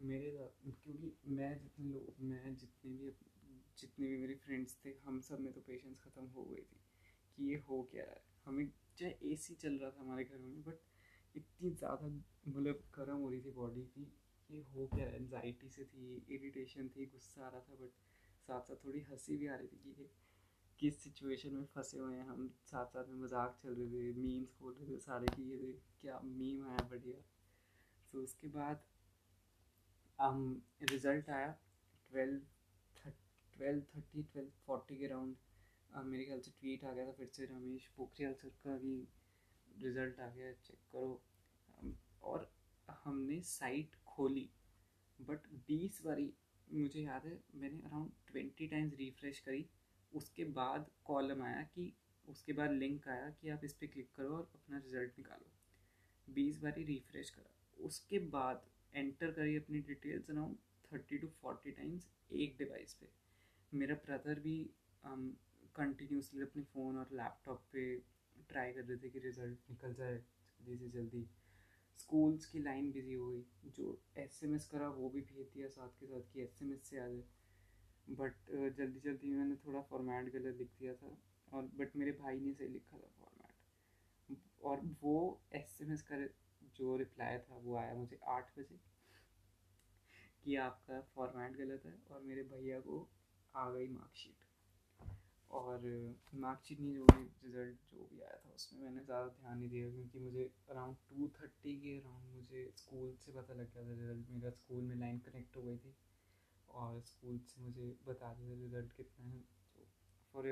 मेरे 0.00 0.30
क्योंकि 0.62 1.12
मैं 1.34 1.52
जितने 1.58 1.92
लोग 1.92 2.22
मैं 2.24 2.56
जितने 2.56 2.92
भी 2.92 3.08
जितने 3.78 4.06
भी 4.06 4.16
मेरे 4.18 4.34
फ्रेंड्स 4.36 4.76
थे, 4.84 4.94
हम 5.04 5.20
सब 5.20 5.40
में 5.40 5.52
तो 5.52 5.60
पेशेंस 5.62 6.00
ख़त्म 6.00 6.24
हो 6.34 6.44
गई 6.44 6.62
थी 6.62 6.80
कि 7.38 7.50
ये 7.50 7.56
हो 7.68 7.82
क्या 7.92 8.04
रहा 8.04 8.14
है। 8.14 8.24
हमें 8.46 8.70
चाहे 8.98 9.14
ए 9.22 9.36
सी 9.36 9.54
चल 9.56 9.78
रहा 9.78 9.90
था 9.90 10.00
हमारे 10.00 10.24
घर 10.24 10.38
में 10.38 10.62
बट 10.64 10.78
इतनी 11.34 11.70
ज़्यादा 11.72 12.06
मतलब 12.06 12.82
गर्म 12.96 13.18
हो 13.18 13.30
रही 13.30 13.40
थी 13.40 13.50
बॉडी 13.52 13.82
की 13.94 14.06
ये 14.50 14.60
हो 14.74 14.86
क्या 14.88 15.06
एनजाइटी 15.06 15.68
से 15.68 15.84
थी 15.84 16.14
इरिटेशन 16.34 16.88
थी, 16.88 17.06
गुस्सा 17.06 17.44
आ 17.46 17.48
रहा 17.48 17.60
था 17.60 17.74
बट 17.74 17.90
साथ 18.48 18.60
साथ 18.62 18.84
थोड़ी 18.84 19.00
हँसी 19.10 19.36
भी 19.36 19.46
आ 19.46 19.56
रही 19.56 19.68
थी 19.68 19.92
कि 19.92 20.08
किस 20.78 21.02
सिचुएशन 21.02 21.54
में 21.54 21.64
फंसे 21.74 21.98
हुए 21.98 22.14
हैं 22.14 22.26
हम। 22.26 22.48
साथ 22.64 22.86
साथ 22.86 23.08
में 23.08 23.22
मज़ाक 23.22 23.58
चल 23.62 23.74
रहे 23.74 23.86
थे 23.88 24.12
मीम्स 24.14 24.52
खोल 24.58 24.74
रहे 24.74 24.86
थे 24.88 24.98
सारे 25.00 25.26
की 25.36 25.50
ये 25.50 25.72
क्या 26.00 26.20
मीम 26.24 26.66
आया 26.66 26.88
बढ़िया। 26.90 27.20
तो 28.12 28.22
उसके 28.22 28.48
बाद 28.48 28.84
हम 30.18 30.62
रिज़ल्ट 30.82 31.30
आया 31.30 31.50
twelve 32.10 32.40
twelve 33.56 33.82
thirty 33.94 34.22
twelve 34.22 34.50
forty 34.66 34.96
के 34.98 35.06
राउंड 35.08 35.36
मेरे 36.06 36.24
ख्याल 36.24 36.40
से 36.40 36.50
ट्वीट 36.50 36.84
आ 36.84 36.92
गया 36.92 37.06
था, 37.06 37.12
फिर 37.12 37.26
से 37.32 37.44
रमेश 37.44 37.86
पोखरियाल 37.96 38.34
सर 38.34 38.48
का 38.64 38.76
भी 38.78 38.96
रिज़ल्ट 39.82 40.20
आ 40.20 40.28
गया 40.30 40.52
चेक 40.64 40.78
करो। 40.92 41.22
और 42.22 42.50
हमने 42.88 43.40
साइट 43.42 43.94
खोली 44.06 44.48
बट 45.18 45.46
बीस 45.68 46.00
बारी, 46.04 46.32
मुझे 46.68 47.00
याद 47.00 47.26
है, 47.26 47.38
मैंने 47.54 47.80
अराउंड 47.80 48.10
ट्वेंटी 48.30 48.66
टाइम्स 48.68 48.94
रिफ्रेश 48.98 49.40
करी, 49.40 49.66
उसके 50.12 50.44
बाद 50.52 50.90
कॉलम 51.04 51.42
आया 51.42 51.62
कि, 51.64 51.92
उसके 52.28 52.52
बाद 52.52 52.72
लिंक 52.72 53.08
आया 53.08 53.28
कि 53.30 53.48
आप 53.48 53.64
इस 53.64 53.74
पर 53.74 53.86
क्लिक 53.86 54.10
करो 54.16 54.36
और 54.36 54.50
अपना 54.54 54.78
रिज़ल्ट 54.78 55.18
निकालो। 55.18 55.52
बीस 56.28 56.60
बारी 56.62 56.84
रिफ्रेश 56.84 57.30
करा, 57.30 57.50
उसके 57.78 58.18
बाद 58.30 58.66
एंटर 58.94 59.30
करी 59.30 59.56
अपनी 59.56 59.80
details 59.88 60.30
around 60.30 60.56
thirty 60.92 61.18
two 61.18 61.28
forty 61.40 61.70
times 61.72 62.08
एक 62.34 62.56
डिवाइस 62.58 62.94
पे। 62.94 63.08
मेरा 63.72 63.94
ब्रदर 64.04 64.40
भी 64.40 64.58
कंटिन्यूसली 65.04 66.40
um, 66.40 66.48
अपने 66.48 66.62
फ़ोन 66.64 66.96
और 66.96 67.08
लैपटॉप 67.12 67.62
पे 67.72 67.84
ट्राई 68.48 68.72
कर 68.72 68.84
रहे 68.84 68.96
थे 68.98 69.08
कि 69.10 69.18
रिज़ल्ट 69.18 69.70
निकल 69.70 69.94
जाए 69.94 70.16
जल्दी 70.60 70.76
से 70.78 70.88
जल्दी। 70.90 71.26
स्कूल्स 71.98 72.46
की 72.46 72.58
लाइन 72.62 72.90
बिज़ी 72.92 73.14
हो 73.14 73.28
गई 73.28 73.70
जो 73.76 73.98
एस 74.18 74.40
एम 74.44 74.54
एस 74.54 74.66
करा 74.68 74.88
वो 74.96 75.08
भी 75.10 75.20
भेज 75.30 75.50
दिया 75.54 75.68
साथ 75.68 76.00
के 76.00 76.06
साथ 76.06 76.32
कि 76.32 76.42
एस 76.42 76.62
एम 76.62 76.72
एस 76.72 76.88
से 76.90 76.98
आ 76.98 77.06
जाए। 77.08 77.24
बट 78.16 78.50
जल्दी 78.76 79.00
जल्दी 79.00 79.32
मैंने 79.34 79.56
थोड़ा 79.66 79.80
फॉर्मेट 79.90 80.32
गलत 80.32 80.58
लिख 80.58 80.68
दिया 80.78 80.94
था 80.94 81.16
और 81.52 81.70
बट 81.78 81.96
मेरे 81.96 82.12
भाई 82.12 82.40
ने 82.40 82.52
सही 82.52 82.68
लिखा 82.68 82.98
था 82.98 83.08
फॉर्मेट 83.18 84.64
और 84.64 84.80
वो 85.02 85.16
एस 85.54 85.78
एम 85.82 85.92
एस 85.92 86.02
का 86.02 86.16
जो 86.76 86.96
रिप्लाई 86.96 87.38
था 87.38 87.56
वो 87.64 87.76
आया 87.76 87.94
मुझे 87.94 88.18
आठ 88.28 88.58
बजे 88.58 88.78
कि 90.44 90.56
आपका 90.62 91.00
फॉर्मेट 91.14 91.56
गलत 91.58 91.86
है 91.86 91.94
और 92.10 92.22
मेरे 92.22 92.42
भैया 92.42 92.80
को 92.80 93.06
आ 93.56 93.70
गई 93.70 93.88
मार्कशीट। 93.88 94.44
और 95.50 95.84
मार्कशीट 96.36 96.80
नहीं, 96.80 96.94
जो 96.94 97.04
भी 97.04 97.22
रिज़ल्ट 97.44 97.92
जो 97.92 98.08
भी 98.12 98.20
आया 98.20 98.36
था, 98.36 98.52
उसमें 98.54 98.82
मैंने 98.82 99.04
ज़्यादा 99.04 99.28
ध्यान 99.40 99.58
नहीं 99.58 99.68
दिया, 99.70 99.90
क्योंकि 99.90 100.18
मुझे 100.18 100.50
अराउंड 100.70 100.96
टू 101.08 101.28
थर्टी 101.36 101.74
के 101.80 101.98
अराउंड 101.98 102.34
मुझे 102.34 102.70
स्कूल 102.76 103.14
से 103.16 103.32
पता 103.32 103.54
लग 103.54 103.72
गया 103.74 103.84
था 103.84 103.92
रिज़ल्ट 103.92 104.30
मेरा 104.30 104.50
स्कूल 104.52 104.82
में 104.82 104.96
लाइन 104.96 105.18
कनेक्ट 105.26 105.56
हो 105.56 105.62
गई 105.62 105.78
थी। 105.78 105.94
और 106.68 107.00
स्कूल 107.02 107.38
से 107.48 107.60
मुझे 107.62 107.86
बता 108.06 108.32
दिया 108.34 108.48
था 108.48 108.60
रिज़ल्ट 108.62 108.92
कितना 108.92 109.26
है। 109.26 109.40
तो 109.74 109.86
फॉर 110.32 110.48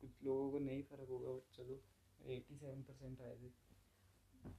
कुछ 0.00 0.22
लोगों 0.24 0.50
को 0.50 0.58
नहीं 0.58 0.82
फ़र्क 0.82 1.08
होगा 1.08 1.32
बट 1.32 1.56
चलो 1.56 1.80
एटी 2.20 2.56
सेवन 2.56 2.82
परसेंट 2.82 3.20
आए 3.20 3.36
थे। 3.36 3.48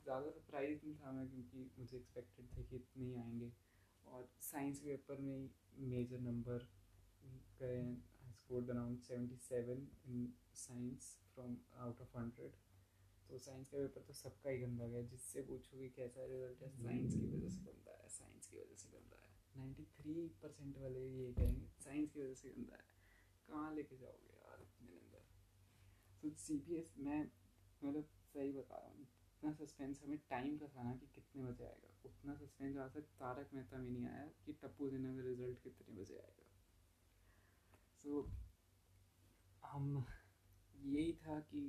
ज़्यादा 0.04 0.30
सरप्राइज़ 0.30 0.80
नहीं 0.86 0.96
था 0.96 1.12
मैं, 1.12 1.28
क्योंकि 1.30 1.70
मुझे 1.80 1.98
एक्सपेक्टेड 1.98 2.48
थे 2.58 2.64
कि 2.64 2.76
इतने 2.76 3.06
ही 3.06 3.16
आएँगे। 3.16 3.52
और 4.06 4.28
साइंस 4.42 4.80
पेपर 4.80 5.22
में 5.22 5.50
major 5.90 6.20
number 6.22 6.68
I 7.28 8.32
scored 8.34 8.70
around 8.70 9.00
seventy 9.04 9.38
seven 9.44 9.88
in 10.08 10.28
science 10.56 11.12
from 11.34 11.58
out 11.86 12.02
of 12.02 12.18
hundred 12.18 12.56
तो 13.30 13.38
साइंस 13.40 13.70
का 13.70 13.78
पेपर 13.78 14.02
तो 14.02 14.14
सबका 14.14 14.50
ही 14.50 14.58
गंदा 14.60 14.88
गया, 14.88 15.02
जिससे 15.04 15.42
पूछो 15.48 15.78
कि 15.78 15.90
कैसा 15.96 16.26
रिज़ल्ट 16.28 16.62
है 16.64 16.70
साइंस 16.76 17.14
की 17.14 17.26
वजह 17.28 17.50
से 17.50 17.62
गंदा 17.64 17.98
है 17.98 18.08
साइंस 18.10 18.48
की 18.48 18.58
वजह 18.58 18.76
से 18.76 18.90
गंदा 18.90 19.18
है। 19.18 19.26
नाइन्टी 19.58 19.84
थ्री 19.96 20.14
परसेंट 20.42 20.78
वाले 20.78 21.00
ये 21.00 21.34
कहेंगे 21.34 21.68
साइंस 21.84 22.12
की 22.14 22.20
वजह 22.22 22.34
से 22.36 22.50
गंदा 22.50 22.76
है। 22.76 22.86
कहाँ 23.50 23.74
लेके 23.76 23.98
जाओगे 23.98 24.34
यार 24.36 24.62
इतने 24.62 24.88
नंबर 24.90 25.26
तो 26.24 26.32
सी 26.38 26.58
बी 26.60 26.76
एस 26.76 26.94
मैं 27.00 27.22
मतलब 27.82 28.10
सही 28.34 28.52
बता 28.52 28.78
रहा 28.78 28.88
हूँ, 28.88 29.08
इतना 29.28 29.52
सस्पेंस 29.56 30.02
हमें 30.04 30.18
टाइम 30.30 30.58
का 30.58 30.68
था 30.68 30.84
ना 30.84 30.96
कि 30.96 31.08
कितने 31.16 31.44
बजे 31.44 31.66
आएगा। 31.66 31.94
उतना 32.06 32.36
सस्पेंस 32.36 32.78
आज 32.78 32.94
तक 32.94 33.14
तारक 33.20 33.54
मेहता 33.54 33.78
में 33.78 33.90
नहीं 33.90 34.08
आया 34.08 34.28
कि 34.46 34.54
टप्पू 34.64 34.90
देने 34.90 35.10
में 35.10 35.24
रिज़ल्ट 35.24 35.64
कितने 35.64 36.02
बजे 36.02 36.18
आएगा। 36.18 36.47
सो 38.04 38.22
so, 38.22 38.30
हम 39.64 40.06
यही 40.86 41.14
था 41.14 41.40
कि 41.50 41.62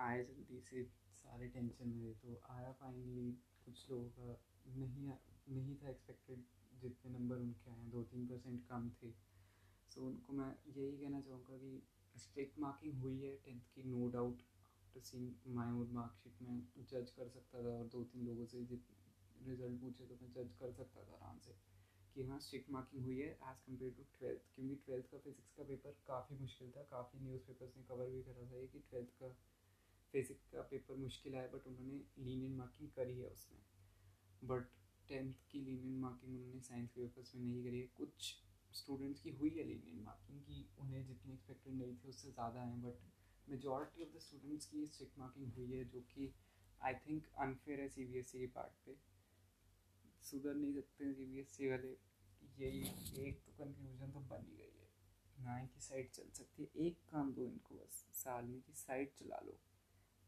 आए 0.00 0.22
जल्दी 0.24 0.60
से 0.60 0.84
सारे 1.14 1.48
टेंशन 1.48 1.88
में 1.88 2.14
तो 2.18 2.40
आया 2.50 2.72
फाइनली 2.72 3.30
कुछ 3.64 3.90
लोगों 3.90 4.08
का 4.10 4.36
नहीं 4.76 5.12
नहीं 5.48 5.76
था 5.76 5.88
एक्सपेक्टेड 5.90 6.44
जितने 6.82 7.12
नंबर 7.12 7.36
उनके 7.36 7.70
आए 7.70 7.86
दो 7.90 8.02
तीन 8.02 8.26
परसेंट 8.26 8.66
कम 8.68 8.88
थे। 9.02 9.10
सो 9.10 10.00
so, 10.00 10.06
उनको 10.06 10.32
मैं 10.32 10.50
यही 10.76 10.96
कहना 10.98 11.20
चाहूँगा 11.20 11.56
कि 11.58 11.82
स्ट्रिक्ट 12.16 12.58
मार्किंग 12.58 13.00
हुई 13.02 13.20
है 13.22 13.34
टेंथ 13.44 13.60
की 13.74 13.82
no 13.84 14.08
doubt 14.08 14.42
after 14.82 15.00
seeing 15.00 15.54
my 15.56 15.72
own 15.72 15.90
marksheet 15.94 16.42
में 16.42 16.62
जज 16.92 17.10
कर 17.10 17.28
सकता 17.28 17.62
था 17.64 17.76
और 17.78 17.88
दो 17.88 18.04
तीन 18.04 18.26
लोगों 18.26 18.46
से 18.46 18.64
जित 18.64 18.86
रिज़ल्ट 19.48 19.80
पूछे 19.80 20.06
तो 20.06 20.18
मैं 20.22 20.32
जज 20.32 20.54
कर 20.60 20.72
सकता 20.72 21.02
था 21.02 21.14
आराम 21.14 21.38
से। 21.38 21.69
कि 22.14 22.24
हाँ 22.26 22.38
स्ट्रिक्ट 22.40 22.70
मार्किंग 22.70 23.04
हुई 23.04 23.18
है 23.18 23.28
एज़ 23.28 23.62
कंपेयर 23.66 23.92
टू 23.96 24.04
ट्वेल्थ 24.18 24.42
क्योंकि 24.54 24.74
ट्वेल्थ 24.86 25.10
का 25.12 25.18
फिज़िक्स 25.24 25.52
का 25.56 25.64
पेपर 25.64 25.96
काफ़ी 26.06 26.36
मुश्किल 26.40 26.70
था। 26.76 26.82
काफ़ी 26.90 27.20
न्यूज़ 27.20 27.42
पेपर्स 27.46 27.76
ने 27.76 27.82
कवर 27.88 28.10
भी 28.10 28.22
करा 28.22 28.46
था 28.50 28.56
ये 28.56 28.66
कि 28.66 28.78
ट्वेल्थ 28.90 29.18
का 29.20 29.28
फिज़िक्स 30.14 30.46
का 30.52 30.62
पेपर 30.70 30.96
मुश्किल 30.98 31.34
आया 31.36 31.48
बट 31.48 31.66
उन्होंने 31.66 32.00
लीनियन 32.20 32.56
मार्किंग 32.56 32.90
करी 32.96 33.18
है 33.18 33.28
उसमें। 33.30 33.60
बट 34.42 34.64
टेंथ 35.08 35.34
की 35.50 35.60
लीनियन 35.60 35.98
मार्किंग 36.00 36.36
उन्होंने 36.36 36.60
साइंस 36.62 36.90
के 36.90 37.00
पेपर्स 37.00 37.34
में 37.34 37.42
नहीं 37.42 37.64
करी 37.64 37.80
है। 37.80 37.86
कुछ 37.96 38.34
स्टूडेंट्स 38.74 39.20
की 39.20 39.30
हुई 39.38 39.50
है 39.50 39.64
लीनियन 39.64 40.02
मार्किंग 40.04 40.40
की 40.42 40.66
उन्हें 40.80 41.06
जितनी 41.06 41.32
एक्सपेक्टेड 41.32 41.74
नहीं 41.74 41.96
थी 41.96 42.08
उससे 42.08 42.30
ज़्यादा 42.30 42.62
हैं 42.62 42.82
but 42.82 43.08
majority 43.46 44.02
of 44.02 44.16
the 44.16 44.20
students 44.20 44.66
की 44.66 44.86
स्ट्रिक्ट 44.86 45.18
मार्किंग 45.18 45.52
हुई 45.54 45.72
है, 45.72 45.84
जो 45.84 46.00
कि 46.12 46.32
आई 46.80 46.94
थिंक 47.06 47.26
अनफेयर 47.38 47.80
है 47.80 47.88
सी 47.88 48.04
बी 48.04 48.18
एस 48.18 48.34
ई 48.34 48.38
के 48.38 48.46
पार्ट 48.54 48.84
पे। 48.86 48.92
सुधर 50.22 50.54
नहीं 50.54 50.74
सकते 50.74 51.12
सी 51.14 51.24
बी 51.26 51.40
एस 51.40 51.56
ई 51.60 51.68
वाले। 51.68 51.96
यही 52.58 52.80
एक 53.28 53.42
तो 53.44 53.52
कंक्लूजन 53.58 54.12
तो 54.12 54.20
बन 54.30 54.46
ही 54.46 54.56
गई 54.56 54.78
है। 54.80 54.88
ना 55.44 55.56
ही 55.56 55.66
की 55.66 55.80
साइड 55.80 56.10
चल 56.10 56.30
सकती 56.30 56.62
है। 56.62 56.86
एक 56.86 56.98
काम 57.10 57.32
दो 57.34 57.46
इनको 57.46 57.74
बस, 57.74 58.06
साल 58.14 58.44
में 58.44 58.60
की 58.62 58.74
साइड 58.74 59.12
चला 59.18 59.40
लो। 59.46 59.58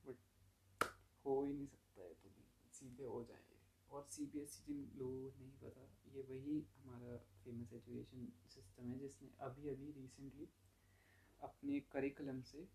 बट 0.05 0.85
हो 1.25 1.43
ही 1.45 1.53
नहीं 1.53 1.67
सकता 1.67 2.03
है 2.03 2.15
तो 2.15 2.31
सीधे 2.73 3.05
हो 3.05 3.25
जाएँगे। 3.25 3.61
और 3.91 4.07
सी 4.11 4.27
बी 4.27 4.41
एस 4.41 4.57
ई 4.61 4.73
जिन 4.73 4.99
लोगों 4.99 5.31
को 5.31 5.41
नहीं 5.41 5.59
पता, 5.63 5.89
ये 6.15 6.23
वही 6.23 6.61
हमारा 6.77 7.17
फ़ेमस 7.45 7.73
एजुकेशन 7.73 8.33
सिस्टम 8.55 8.91
है 8.91 8.99
जिसने 8.99 9.29
अभी 9.41 9.69
अभी 9.69 9.91
रिसेंटली 9.93 10.49
अपने 11.41 11.81
करिकुलम 11.93 12.41
से 12.43 12.67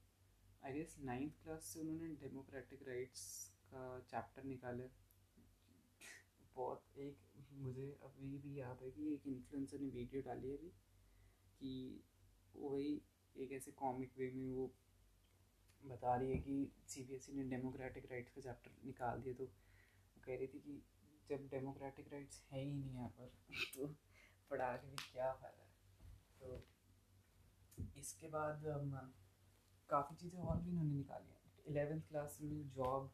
आई 0.63 0.73
गेस 0.73 0.95
नाइन्थ 0.99 1.43
क्लास 1.43 1.65
से 1.73 1.79
उन्होंने 1.79 2.07
डेमोक्रेटिक 2.21 2.87
राइट्स 2.87 3.25
का 3.73 3.83
चैप्टर 4.11 4.43
निकाला 4.43 4.87
बहुत 6.57 6.99
एक 6.99 7.17
मुझे 7.53 7.87
अभी 8.03 8.37
भी 8.37 8.59
याद 8.59 8.83
है 8.83 8.91
कि 8.91 9.13
एक 9.13 9.27
इन्फ्लुएंसर 9.27 9.79
ने 9.79 9.89
वीडियो 9.89 10.21
डाली 10.21 10.49
है 10.49 10.57
अभी, 10.57 10.69
कि 11.61 12.03
वही 12.55 13.01
एक 13.35 13.51
ऐसे 13.51 13.71
कॉमिक 13.71 14.11
वे 14.17 14.31
में 14.31 14.51
वो 14.51 14.71
बता 15.83 16.15
रही 16.15 16.31
है 16.31 16.37
कि 16.37 16.71
सी 16.87 17.03
बी 17.03 17.15
एस 17.15 17.29
ई 17.29 17.33
ने 17.33 17.43
डेमोक्रेटिक 17.49 18.11
राइट्स 18.11 18.31
का 18.31 18.41
चैप्टर 18.41 18.71
निकाल 18.85 19.21
दिया 19.21 19.33
तो 19.33 19.43
वो 19.43 20.21
कह 20.25 20.35
रही 20.35 20.47
थी 20.47 20.59
कि 20.59 20.81
जब 21.29 21.47
डेमोक्रेटिक 21.47 22.13
राइट्स 22.13 22.41
है 22.51 22.63
ही 22.63 22.73
नहीं 22.73 22.93
यहाँ 22.93 23.09
पर 23.09 23.31
तो 23.75 23.87
पढ़ा 24.51 24.75
के 24.77 24.87
भी 24.87 24.95
क्या 25.13 25.31
फ़ायदा 25.33 25.63
है? 25.63 25.69
तो 26.39 26.63
इसके 27.99 28.27
बाद 28.27 28.61
काफ़ी 29.89 30.15
चीज़ें 30.15 30.39
और 30.39 30.57
भी 30.57 30.69
इन्होंने 30.71 30.95
निकाली 30.95 31.31
हैं। 31.31 31.37
एलेवेंथ 31.69 32.01
क्लास 32.01 32.37
में 32.41 32.69
जॉब 32.69 33.11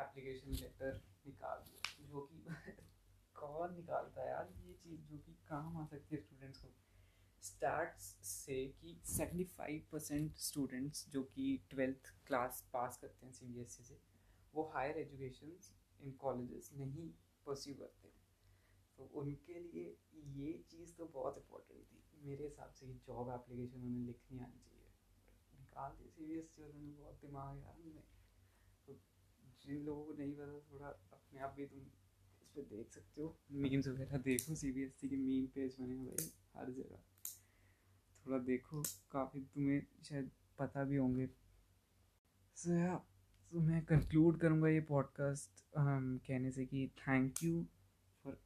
एप्लीकेशन 0.00 0.50
लेटर 0.50 1.00
निकाल 1.26 1.58
दिया। 1.58 1.83
जो 2.08 2.20
कि 2.20 2.44
कौन 3.34 3.74
निकालता 3.74 4.22
है 4.22 4.28
यार 4.28 4.52
ये 4.66 4.72
चीज़ 4.72 5.00
जो 5.00 5.18
कि 5.18 5.32
काम 5.32 5.76
आ 5.76 5.86
सकती 5.86 6.16
है 6.16 6.22
स्टूडेंट्स 6.22 6.58
को। 6.58 6.68
स्टार्ट्स 7.42 8.04
से 8.22 8.68
कि 8.68 9.00
सेवेंटी 9.04 9.44
फाइव 9.44 9.86
परसेंट 9.92 10.36
स्टूडेंट्स 10.36 11.08
जो 11.08 11.22
कि 11.22 11.60
ट्वेल्थ 11.70 12.14
क्लास 12.26 12.64
पास 12.72 12.96
करते 12.96 13.26
हैं 13.26 13.32
सी 13.32 13.46
बी 13.46 13.60
एस 13.60 13.78
ई 13.80 13.84
से, 13.84 14.00
वो 14.54 14.70
हायर 14.74 14.98
एजुकेशन 14.98 15.56
इन 16.00 16.12
कॉलेजेस 16.12 16.70
नहीं 16.74 17.10
परस्यू 17.46 17.74
करते 17.74 18.08
हैं। 18.08 18.22
तो 18.98 19.10
उनके 19.14 19.58
लिए 19.60 19.96
ये 20.14 20.64
चीज़ 20.70 20.94
तो 20.94 21.06
बहुत 21.06 21.38
इम्पोर्टेंट 21.38 21.80
थी। 21.80 22.26
मेरे 22.28 22.44
हिसाब 22.44 22.72
से 22.72 22.86
कि 22.86 22.92
जॉब 22.92 23.30
एप्लीकेशन 23.30 23.80
उन्हें 23.80 24.06
लिखनी 24.06 24.38
आनी 24.38 24.58
चाहिए। 24.58 24.88
निकाल 25.60 25.92
दी 25.92 26.08
सी 26.08 26.26
बी 26.26 26.38
एस 26.38 26.54
ई 26.58 26.96
बहुत 26.98 27.14
दिमाग 27.14 27.58
यार 27.58 27.74
जिन 29.66 29.84
लोगों 29.84 30.04
को 30.04 30.12
नहीं 30.12 30.32
पता 30.32 30.58
थोड़ा 30.72 30.88
अपने 30.88 31.40
आप 31.40 31.54
भी 31.56 31.66
तुम 31.66 31.80
इस 32.42 32.50
पर 32.56 32.62
देख 32.70 32.90
सकते 32.90 33.22
हो। 33.22 33.36
मीम्स 33.52 33.88
वगैरह 33.88 34.18
देखो 34.24 34.54
सी 34.54 34.72
बी 34.72 34.82
एस 34.82 35.04
ई 35.04 35.08
के 35.08 35.16
मीम 35.16 35.46
पेज 35.54 35.76
बने 35.80 35.94
हैं 35.94 36.06
भाई 36.06 36.30
हर 36.56 36.70
जगह। 36.70 36.98
थोड़ा 38.26 38.38
देखो 38.44 38.82
काफ़ी 39.12 39.40
तुम्हें 39.54 39.80
शायद 40.04 40.30
पता 40.58 40.84
भी 40.84 40.96
होंगे। 40.96 41.26
सो 41.26 42.70
so, 42.70 42.78
या 42.78 42.94
तो 43.52 43.60
मैं 43.60 43.84
कंक्लूड 43.84 44.38
करूँगा 44.40 44.68
ये 44.68 44.80
पॉडकास्ट 44.80 45.50
um, 45.50 46.04
कहने 46.26 46.50
से 46.50 46.66
कि 46.66 46.86
thank 46.98 47.42
you 47.42 47.64
for 48.24 48.36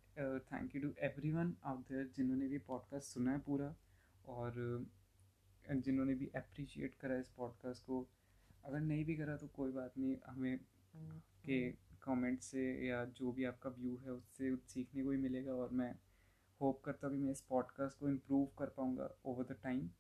thank 0.52 0.74
you 0.76 0.82
to 0.82 0.92
everyone 1.32 1.54
out 1.64 1.88
there 1.88 2.10
जिन्होंने 2.16 2.48
भी 2.48 2.58
पॉडकास्ट 2.68 3.14
सुना 3.14 3.32
है 3.32 3.38
पूरा 3.46 3.74
और 4.28 4.50
uh, 4.50 5.76
जिन्होंने 5.76 6.14
भी 6.14 6.26
अप्रिशिएट 6.36 6.94
करा 6.94 7.18
इस 7.18 7.28
पॉडकास्ट 7.36 7.84
को। 7.86 8.06
अगर 8.64 8.80
नहीं 8.80 9.04
भी 9.04 9.14
करा 9.16 9.36
तो 9.36 9.46
कोई 9.54 9.72
बात 9.72 9.98
नहीं 9.98 10.16
हमें 10.26 10.58
के 11.44 11.72
कमेंट 12.02 12.40
से 12.40 12.88
या 12.88 13.04
जो 13.04 13.32
भी 13.32 13.44
आपका 13.44 13.70
व्यू 13.70 13.96
है 13.96 14.12
उससे 14.12 14.56
सीखने 14.56 15.04
को 15.04 15.10
ही 15.10 15.18
मिलेगा 15.18 15.52
और 15.52 15.70
मैं 15.70 15.98
होप 16.60 16.82
करता 16.84 17.08
भी 17.08 17.18
मैं 17.18 17.32
इस 17.32 17.40
पॉडकास्ट 17.40 17.98
को 17.98 18.08
इम्प्रूव 18.08 18.46
कर 18.58 18.66
पाऊँगा 18.66 19.10
ओवर 19.24 19.44
द 19.44 19.56
टाइम 19.62 19.90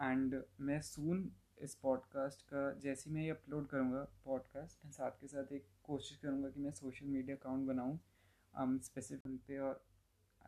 एंड 0.00 0.42
मैं 0.60 0.80
सून 0.80 1.32
इस 1.58 1.74
पॉडकास्ट 1.74 2.42
का 2.42 2.72
जैसे 2.72 3.10
मैं 3.10 3.22
ये 3.22 3.30
अपलोड 3.30 3.68
करूँगा 3.68 4.08
पॉडकास्ट 4.24 4.84
मैं 4.84 4.92
साथ 4.92 5.10
के 5.10 5.28
साथ 5.28 5.52
एक 5.52 5.66
कोशिश 5.84 6.16
करूँगा 6.16 6.50
कि 6.50 6.60
मैं 6.60 6.70
सोशल 6.70 7.06
मीडिया 7.06 7.36
अकाउंट 7.36 7.66
बनाऊँ। 7.66 8.00
Um, 8.62 8.82
स्पेसिफिक 8.82 9.40
पे 9.48 9.58
और 9.58 9.84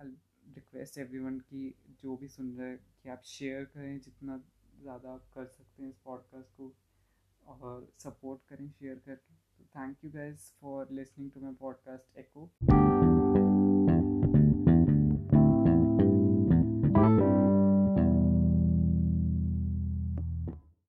आई 0.00 0.09
रिक्वेस्ट 0.54 0.99
एवरी 0.99 1.18
वन 1.18 1.38
की 1.38 1.75
जो 1.90 2.16
भी 2.16 2.28
सुन 2.28 2.59
रहे 2.59 2.68
हैं 2.68 2.87
कि 3.02 3.09
आप 3.09 3.23
शेयर 3.25 3.64
करें 3.64 4.00
जितना 4.00 4.45
ज़्यादा 4.83 5.11
आप 5.11 5.30
कर 5.35 5.47
सकते 5.47 5.83
हैं 5.83 5.90
इस 5.90 5.97
पॉडकास्ट 5.97 6.57
को 6.57 6.75
और 7.47 7.92
सपोर्ट 7.99 8.49
करें 8.49 8.71
शेयर 8.71 9.02
करके। 9.07 9.38
thank 9.75 9.96
you 10.02 10.10
guys 10.10 10.52
for 10.60 10.87
listening 10.90 11.30
to 11.32 11.40
my 11.40 11.52
podcast 11.52 12.02
Echo. 12.16 12.50